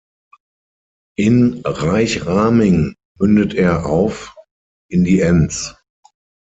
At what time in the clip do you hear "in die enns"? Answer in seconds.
4.89-5.75